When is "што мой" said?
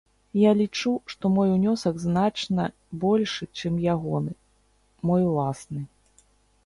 1.13-1.51